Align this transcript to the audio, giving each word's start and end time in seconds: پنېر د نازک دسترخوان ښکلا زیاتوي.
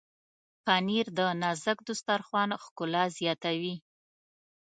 پنېر 0.65 1.05
د 1.17 1.19
نازک 1.41 1.77
دسترخوان 1.87 2.49
ښکلا 2.63 3.03
زیاتوي. 3.17 3.75